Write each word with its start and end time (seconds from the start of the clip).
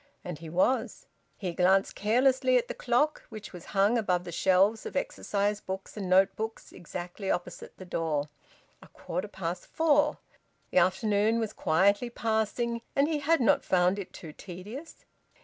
And 0.25 0.39
he 0.39 0.49
was. 0.49 1.05
He 1.37 1.53
glanced 1.53 1.93
carelessly 1.93 2.57
at 2.57 2.67
the 2.67 2.73
clock, 2.73 3.21
which 3.29 3.53
was 3.53 3.65
hung 3.65 3.99
above 3.99 4.23
the 4.23 4.31
shelves 4.31 4.83
of 4.87 4.95
exercise 4.95 5.61
books 5.61 5.95
and 5.95 6.09
notebooks, 6.09 6.71
exactly 6.71 7.29
opposite 7.29 7.77
the 7.77 7.85
door. 7.85 8.27
A 8.81 8.87
quarter 8.87 9.27
past 9.27 9.67
four. 9.67 10.17
The 10.71 10.79
afternoon 10.79 11.39
was 11.39 11.53
quietly 11.53 12.09
passing, 12.09 12.81
and 12.95 13.07
he 13.07 13.19
had 13.19 13.41
not 13.41 13.63
found 13.63 13.99
it 13.99 14.11
too 14.11 14.33
tedious. 14.33 15.05